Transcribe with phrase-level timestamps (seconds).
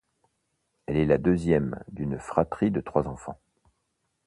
[0.87, 3.39] Elle est la deuxième d’une fratrie de trois enfants.